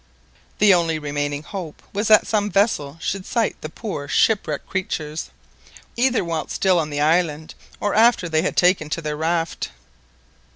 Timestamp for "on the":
6.79-6.99